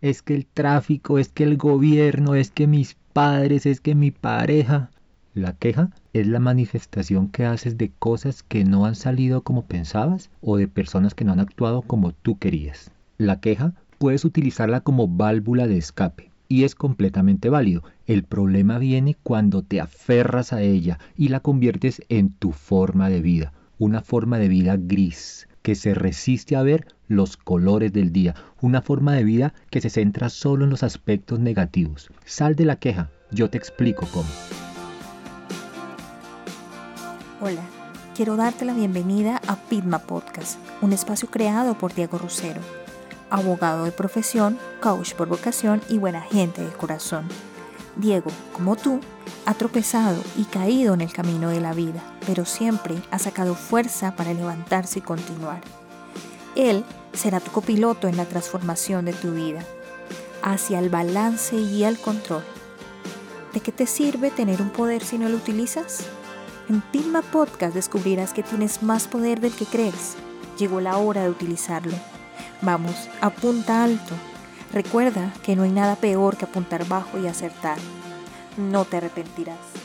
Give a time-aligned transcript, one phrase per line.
[0.00, 4.10] es que el tráfico, es que el gobierno, es que mis padres, es que mi
[4.10, 4.90] pareja.
[5.34, 10.30] La queja es la manifestación que haces de cosas que no han salido como pensabas
[10.40, 12.90] o de personas que no han actuado como tú querías.
[13.18, 17.84] La queja puedes utilizarla como válvula de escape y es completamente válido.
[18.06, 23.20] El problema viene cuando te aferras a ella y la conviertes en tu forma de
[23.20, 28.34] vida, una forma de vida gris, que se resiste a ver los colores del día,
[28.60, 32.10] una forma de vida que se centra solo en los aspectos negativos.
[32.24, 34.28] Sal de la queja, yo te explico cómo.
[37.40, 37.62] Hola,
[38.14, 42.60] quiero darte la bienvenida a Pitma Podcast, un espacio creado por Diego Rusero,
[43.30, 47.24] abogado de profesión, coach por vocación y buena gente de corazón.
[47.96, 49.00] Diego, como tú,
[49.46, 54.14] ha tropezado y caído en el camino de la vida, pero siempre ha sacado fuerza
[54.14, 55.62] para levantarse y continuar.
[56.54, 59.64] Él será tu copiloto en la transformación de tu vida,
[60.40, 62.44] hacia el balance y el control.
[63.52, 66.04] ¿De qué te sirve tener un poder si no lo utilizas?
[66.68, 70.14] En Pilma Podcast descubrirás que tienes más poder del que crees.
[70.56, 71.96] Llegó la hora de utilizarlo.
[72.62, 74.14] Vamos, apunta alto.
[74.72, 77.78] Recuerda que no hay nada peor que apuntar bajo y acertar.
[78.56, 79.79] No te arrepentirás.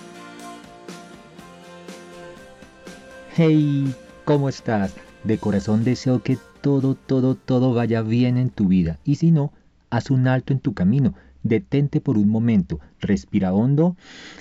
[3.38, 4.96] Hey, ¿cómo estás?
[5.26, 8.98] De corazón deseo que todo, todo, todo vaya bien en tu vida.
[9.04, 9.52] Y si no,
[9.90, 11.14] haz un alto en tu camino.
[11.44, 13.98] Detente por un momento, respira hondo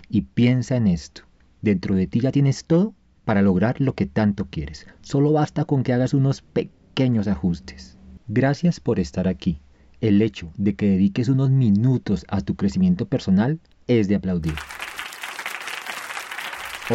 [0.09, 1.23] y piensa en esto.
[1.61, 4.87] Dentro de ti ya tienes todo para lograr lo que tanto quieres.
[5.01, 7.99] Solo basta con que hagas unos pequeños ajustes.
[8.29, 9.61] Gracias por estar aquí.
[10.01, 14.55] El hecho de que dediques unos minutos a tu crecimiento personal es de aplaudir.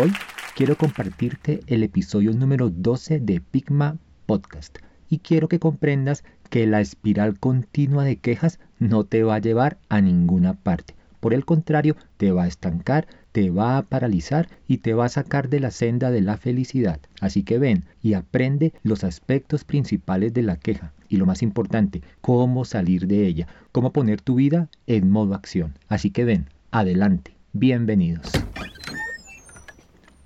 [0.02, 0.14] Hoy
[0.60, 4.80] quiero compartirte el episodio número 12 de Pigma Podcast
[5.10, 9.78] y quiero que comprendas que la espiral continua de quejas no te va a llevar
[9.88, 10.96] a ninguna parte.
[11.22, 15.10] Por el contrario, te va a estancar, te va a paralizar y te va a
[15.10, 17.00] sacar de la senda de la felicidad.
[17.22, 22.02] Así que ven y aprende los aspectos principales de la queja y lo más importante,
[22.20, 25.76] cómo salir de ella, cómo poner tu vida en modo acción.
[25.88, 28.30] Así que ven, adelante, bienvenidos.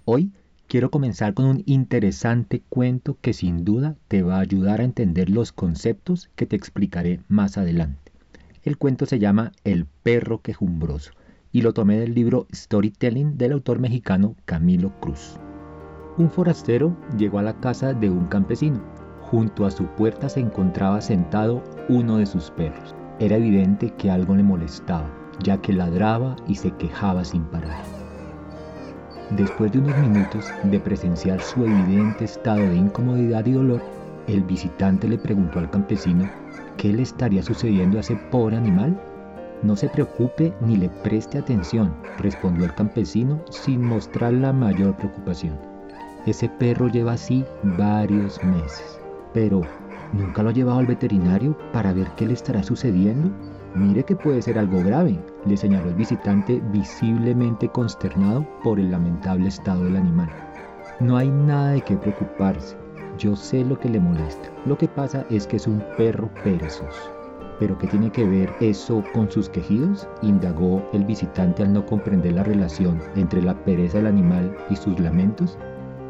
[0.05, 0.33] Hoy
[0.67, 5.29] quiero comenzar con un interesante cuento que sin duda te va a ayudar a entender
[5.29, 8.11] los conceptos que te explicaré más adelante.
[8.63, 11.11] El cuento se llama El perro quejumbroso
[11.53, 15.39] y lo tomé del libro Storytelling del autor mexicano Camilo Cruz.
[16.17, 18.83] Un forastero llegó a la casa de un campesino.
[19.21, 22.93] Junto a su puerta se encontraba sentado uno de sus perros.
[23.19, 25.09] Era evidente que algo le molestaba,
[25.41, 28.02] ya que ladraba y se quejaba sin parar.
[29.31, 33.81] Después de unos minutos de presenciar su evidente estado de incomodidad y dolor,
[34.27, 36.29] el visitante le preguntó al campesino
[36.77, 38.99] ¿Qué le estaría sucediendo a ese pobre animal?
[39.61, 45.57] No se preocupe ni le preste atención, respondió el campesino sin mostrar la mayor preocupación.
[46.25, 47.45] Ese perro lleva así
[47.77, 48.99] varios meses.
[49.33, 49.61] Pero,
[50.11, 53.31] ¿nunca lo ha llevado al veterinario para ver qué le estará sucediendo?
[53.75, 59.47] Mire que puede ser algo grave, le señaló el visitante visiblemente consternado por el lamentable
[59.47, 60.29] estado del animal.
[60.99, 62.77] No hay nada de qué preocuparse.
[63.17, 64.49] Yo sé lo que le molesta.
[64.65, 67.11] Lo que pasa es que es un perro perezoso.
[67.59, 70.07] ¿Pero qué tiene que ver eso con sus quejidos?
[70.21, 74.99] indagó el visitante al no comprender la relación entre la pereza del animal y sus
[74.99, 75.57] lamentos.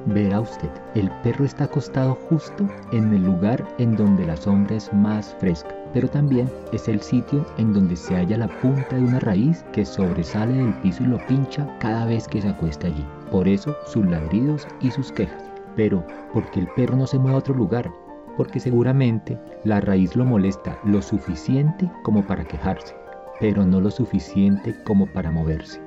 [0.06, 4.92] Verá usted, el perro está acostado justo en el lugar en donde la sombra es
[4.94, 9.20] más fresca, pero también es el sitio en donde se halla la punta de una
[9.20, 13.06] raíz que sobresale del piso y lo pincha cada vez que se acuesta allí.
[13.32, 15.44] Por eso sus ladridos y sus quejas.
[15.76, 17.92] Pero, ¿por qué el perro no se mueve a otro lugar?
[18.38, 22.96] Porque seguramente la raíz lo molesta lo suficiente como para quejarse,
[23.40, 25.80] pero no lo suficiente como para moverse.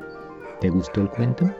[0.60, 1.50] ¿Te gustó el cuento?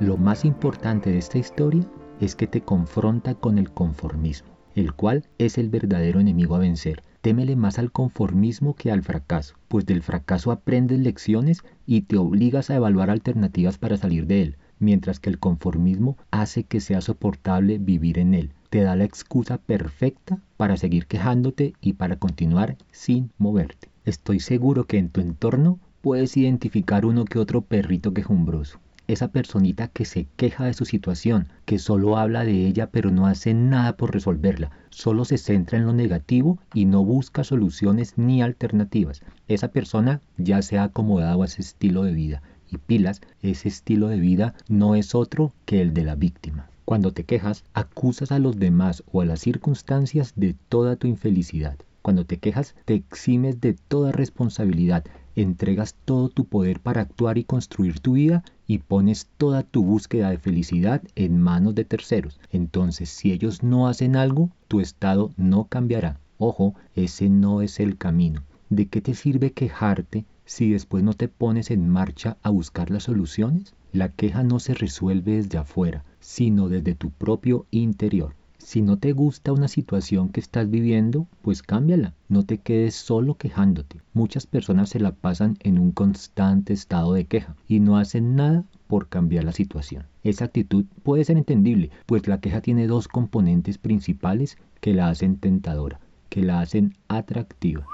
[0.00, 1.84] Lo más importante de esta historia
[2.20, 7.02] es que te confronta con el conformismo, el cual es el verdadero enemigo a vencer.
[7.20, 12.70] Témele más al conformismo que al fracaso, pues del fracaso aprendes lecciones y te obligas
[12.70, 17.78] a evaluar alternativas para salir de él mientras que el conformismo hace que sea soportable
[17.78, 18.52] vivir en él.
[18.68, 23.88] Te da la excusa perfecta para seguir quejándote y para continuar sin moverte.
[24.04, 28.80] Estoy seguro que en tu entorno puedes identificar uno que otro perrito quejumbroso.
[29.12, 33.26] Esa personita que se queja de su situación, que solo habla de ella pero no
[33.26, 38.40] hace nada por resolverla, solo se centra en lo negativo y no busca soluciones ni
[38.40, 39.20] alternativas.
[39.48, 44.08] Esa persona ya se ha acomodado a ese estilo de vida y pilas, ese estilo
[44.08, 46.70] de vida no es otro que el de la víctima.
[46.86, 51.76] Cuando te quejas, acusas a los demás o a las circunstancias de toda tu infelicidad.
[52.00, 55.04] Cuando te quejas, te eximes de toda responsabilidad,
[55.36, 60.30] entregas todo tu poder para actuar y construir tu vida y pones toda tu búsqueda
[60.30, 62.40] de felicidad en manos de terceros.
[62.50, 66.18] Entonces, si ellos no hacen algo, tu estado no cambiará.
[66.38, 68.44] Ojo, ese no es el camino.
[68.70, 73.02] ¿De qué te sirve quejarte si después no te pones en marcha a buscar las
[73.02, 73.74] soluciones?
[73.92, 78.34] La queja no se resuelve desde afuera, sino desde tu propio interior.
[78.64, 82.14] Si no te gusta una situación que estás viviendo, pues cámbiala.
[82.28, 84.00] No te quedes solo quejándote.
[84.14, 88.64] Muchas personas se la pasan en un constante estado de queja y no hacen nada
[88.86, 90.06] por cambiar la situación.
[90.22, 95.38] Esa actitud puede ser entendible, pues la queja tiene dos componentes principales que la hacen
[95.38, 97.84] tentadora, que la hacen atractiva.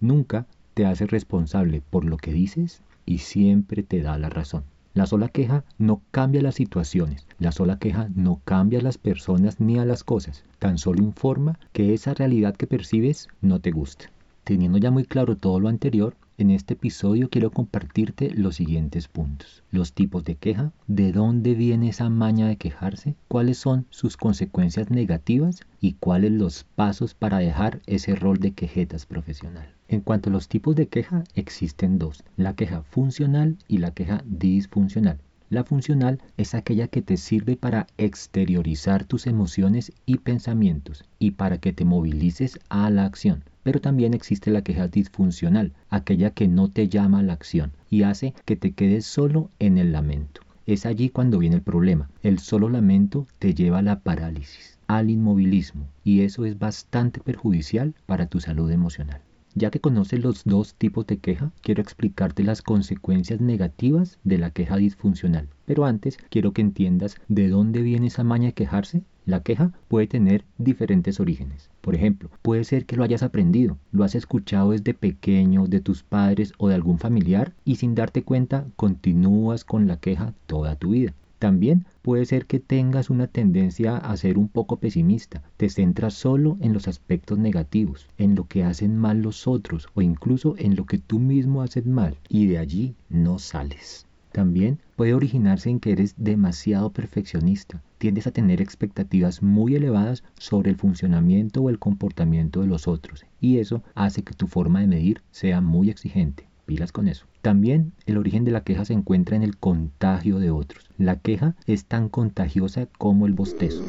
[0.00, 4.62] Nunca te haces responsable por lo que dices y siempre te da la razón.
[4.94, 9.58] La sola queja no cambia las situaciones, la sola queja no cambia a las personas
[9.58, 14.10] ni a las cosas, tan solo informa que esa realidad que percibes no te gusta.
[14.44, 19.62] Teniendo ya muy claro todo lo anterior, en este episodio quiero compartirte los siguientes puntos.
[19.70, 24.90] Los tipos de queja, de dónde viene esa maña de quejarse, cuáles son sus consecuencias
[24.90, 29.72] negativas y cuáles los pasos para dejar ese rol de quejetas profesional.
[29.92, 34.24] En cuanto a los tipos de queja, existen dos, la queja funcional y la queja
[34.24, 35.18] disfuncional.
[35.50, 41.58] La funcional es aquella que te sirve para exteriorizar tus emociones y pensamientos y para
[41.58, 43.44] que te movilices a la acción.
[43.64, 48.04] Pero también existe la queja disfuncional, aquella que no te llama a la acción y
[48.04, 50.40] hace que te quedes solo en el lamento.
[50.64, 52.08] Es allí cuando viene el problema.
[52.22, 57.94] El solo lamento te lleva a la parálisis, al inmovilismo, y eso es bastante perjudicial
[58.06, 59.20] para tu salud emocional.
[59.54, 64.50] Ya que conoces los dos tipos de queja, quiero explicarte las consecuencias negativas de la
[64.50, 65.48] queja disfuncional.
[65.66, 69.02] Pero antes quiero que entiendas de dónde viene esa maña de quejarse.
[69.26, 71.70] La queja puede tener diferentes orígenes.
[71.82, 76.02] Por ejemplo, puede ser que lo hayas aprendido, lo has escuchado desde pequeño, de tus
[76.02, 80.90] padres o de algún familiar y sin darte cuenta continúas con la queja toda tu
[80.90, 81.14] vida.
[81.42, 85.42] También puede ser que tengas una tendencia a ser un poco pesimista.
[85.56, 90.02] Te centras solo en los aspectos negativos, en lo que hacen mal los otros o
[90.02, 94.06] incluso en lo que tú mismo haces mal y de allí no sales.
[94.30, 97.82] También puede originarse en que eres demasiado perfeccionista.
[97.98, 103.24] Tiendes a tener expectativas muy elevadas sobre el funcionamiento o el comportamiento de los otros
[103.40, 106.51] y eso hace que tu forma de medir sea muy exigente.
[106.66, 107.26] Pilas con eso.
[107.40, 110.88] También el origen de la queja se encuentra en el contagio de otros.
[110.96, 113.84] La queja es tan contagiosa como el bostezo.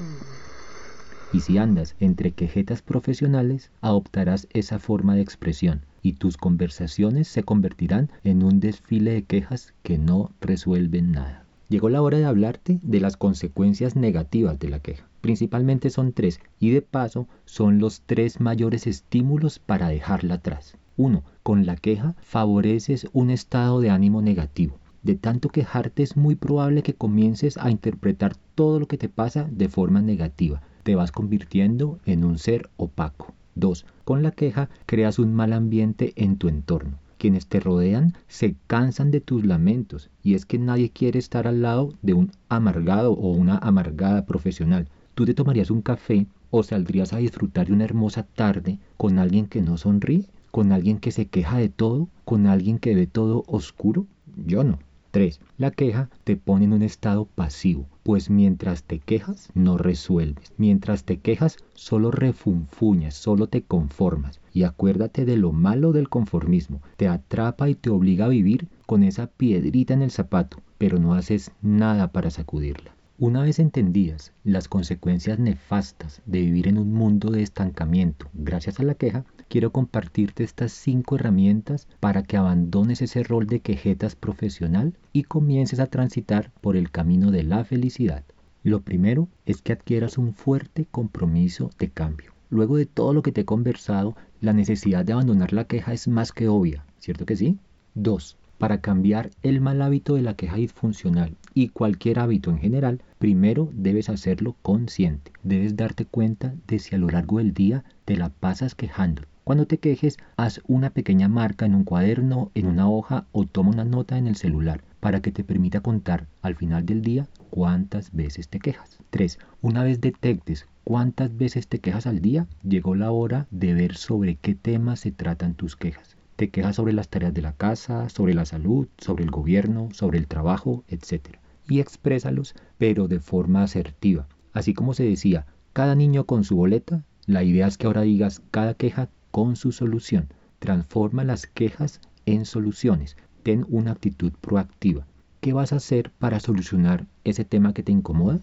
[1.31, 7.43] Y si andas entre quejetas profesionales, adoptarás esa forma de expresión y tus conversaciones se
[7.43, 11.45] convertirán en un desfile de quejas que no resuelven nada.
[11.69, 15.07] Llegó la hora de hablarte de las consecuencias negativas de la queja.
[15.23, 20.75] Principalmente son tres y de paso son los tres mayores estímulos para dejarla atrás.
[20.97, 21.23] 1.
[21.43, 24.79] Con la queja favoreces un estado de ánimo negativo.
[25.01, 29.47] De tanto quejarte es muy probable que comiences a interpretar todo lo que te pasa
[29.49, 30.61] de forma negativa.
[30.83, 33.33] Te vas convirtiendo en un ser opaco.
[33.55, 33.85] 2.
[34.03, 36.99] Con la queja creas un mal ambiente en tu entorno.
[37.17, 41.61] Quienes te rodean se cansan de tus lamentos y es que nadie quiere estar al
[41.61, 44.89] lado de un amargado o una amargada profesional.
[45.15, 49.47] Tú te tomarías un café o saldrías a disfrutar de una hermosa tarde con alguien
[49.47, 53.43] que no sonríe con alguien que se queja de todo, con alguien que ve todo
[53.47, 54.05] oscuro?
[54.45, 54.77] Yo no.
[55.09, 55.39] 3.
[55.57, 60.53] La queja te pone en un estado pasivo, pues mientras te quejas no resuelves.
[60.57, 64.41] Mientras te quejas solo refunfuñas, solo te conformas.
[64.53, 66.83] Y acuérdate de lo malo del conformismo.
[66.97, 71.15] Te atrapa y te obliga a vivir con esa piedrita en el zapato, pero no
[71.15, 72.93] haces nada para sacudirla.
[73.25, 78.83] Una vez entendidas las consecuencias nefastas de vivir en un mundo de estancamiento gracias a
[78.83, 84.97] la queja, quiero compartirte estas cinco herramientas para que abandones ese rol de quejetas profesional
[85.13, 88.25] y comiences a transitar por el camino de la felicidad.
[88.61, 92.33] Lo primero es que adquieras un fuerte compromiso de cambio.
[92.49, 96.09] Luego de todo lo que te he conversado, la necesidad de abandonar la queja es
[96.09, 97.57] más que obvia, ¿cierto que sí?
[97.95, 98.35] 2.
[98.63, 103.69] Para cambiar el mal hábito de la queja disfuncional y cualquier hábito en general, primero
[103.73, 105.33] debes hacerlo consciente.
[105.43, 109.23] Debes darte cuenta de si a lo largo del día te la pasas quejando.
[109.43, 113.71] Cuando te quejes, haz una pequeña marca en un cuaderno, en una hoja o toma
[113.71, 118.13] una nota en el celular para que te permita contar al final del día cuántas
[118.13, 118.97] veces te quejas.
[119.09, 119.39] 3.
[119.61, 124.37] Una vez detectes cuántas veces te quejas al día, llegó la hora de ver sobre
[124.37, 126.15] qué temas se tratan tus quejas.
[126.35, 130.17] Te quejas sobre las tareas de la casa, sobre la salud, sobre el gobierno, sobre
[130.17, 131.37] el trabajo, etc.
[131.69, 134.27] Y exprésalos, pero de forma asertiva.
[134.51, 138.41] Así como se decía, cada niño con su boleta, La idea es que ahora digas
[138.51, 140.27] cada queja con su solución.
[140.59, 143.15] Transforma las quejas en soluciones.
[143.43, 145.05] Ten una actitud proactiva.
[145.39, 148.39] ¿Qué vas a hacer para solucionar ese tema que te incomoda?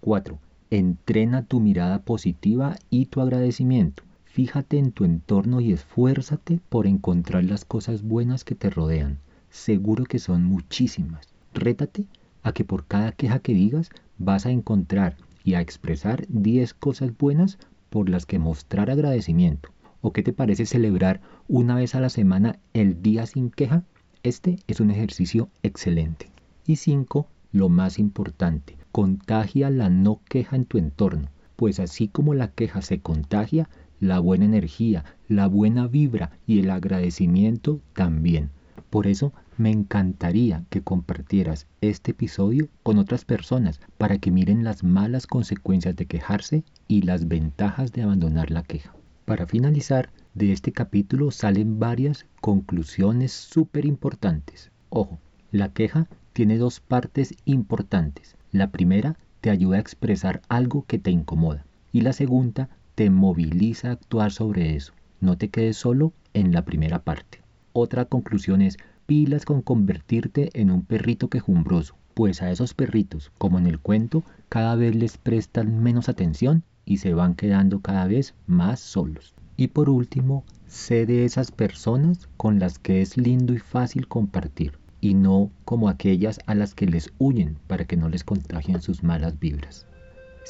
[0.00, 0.38] 4.
[0.70, 4.02] Entrena tu mirada positiva y tu agradecimiento.
[4.32, 9.18] Fíjate en tu entorno y esfuérzate por encontrar las cosas buenas que te rodean.
[9.50, 11.26] Seguro que son muchísimas.
[11.52, 12.06] Rétate
[12.44, 17.10] a que por cada queja que digas vas a encontrar y a expresar 10 cosas
[17.18, 17.58] buenas
[17.90, 19.70] por las que mostrar agradecimiento.
[20.00, 23.82] ¿O qué te parece celebrar una vez a la semana el día sin queja?
[24.22, 26.30] Este es un ejercicio excelente.
[26.68, 27.26] Y 5.
[27.50, 32.80] Lo más importante, contagia la no queja en tu entorno, pues así como la queja
[32.80, 33.68] se contagia,
[34.00, 38.50] la buena energía, la buena vibra y el agradecimiento también.
[38.88, 44.82] Por eso me encantaría que compartieras este episodio con otras personas para que miren las
[44.82, 48.94] malas consecuencias de quejarse y las ventajas de abandonar la queja.
[49.26, 54.70] Para finalizar, de este capítulo salen varias conclusiones súper importantes.
[54.88, 55.18] Ojo,
[55.52, 58.36] la queja tiene dos partes importantes.
[58.50, 63.88] La primera te ayuda a expresar algo que te incomoda y la segunda te moviliza
[63.88, 64.92] a actuar sobre eso.
[65.22, 67.40] No te quedes solo en la primera parte.
[67.72, 68.76] Otra conclusión es
[69.06, 74.22] pilas con convertirte en un perrito quejumbroso, pues a esos perritos, como en el cuento,
[74.50, 79.34] cada vez les prestan menos atención y se van quedando cada vez más solos.
[79.56, 84.78] Y por último, sé de esas personas con las que es lindo y fácil compartir
[85.00, 89.02] y no como aquellas a las que les huyen para que no les contagien sus
[89.02, 89.86] malas vibras.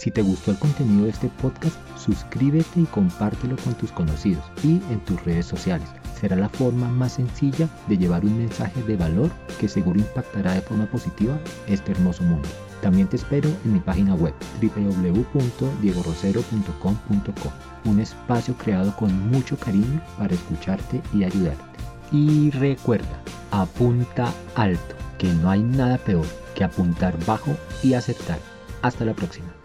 [0.01, 4.81] Si te gustó el contenido de este podcast, suscríbete y compártelo con tus conocidos y
[4.91, 5.87] en tus redes sociales.
[6.19, 9.29] Será la forma más sencilla de llevar un mensaje de valor
[9.61, 12.49] que seguro impactará de forma positiva este hermoso mundo.
[12.81, 17.53] También te espero en mi página web www.diegorosero.com.co,
[17.85, 21.63] un espacio creado con mucho cariño para escucharte y ayudarte.
[22.11, 28.39] Y recuerda, apunta alto, que no hay nada peor que apuntar bajo y aceptar.
[28.81, 29.60] Hasta la próxima.